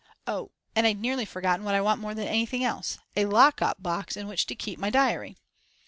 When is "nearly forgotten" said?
0.99-1.63